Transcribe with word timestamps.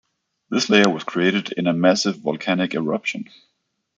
This 0.49 0.67
layer 0.67 0.89
was 0.89 1.03
created 1.03 1.51
in 1.51 1.67
a 1.67 1.73
massive 1.73 2.15
volcanic 2.17 2.73
eruption. 2.73 3.29